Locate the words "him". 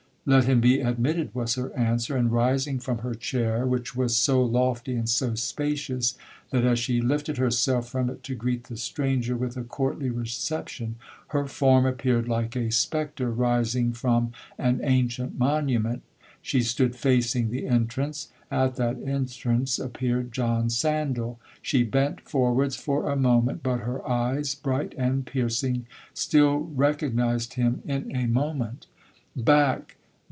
0.43-0.61, 27.55-27.81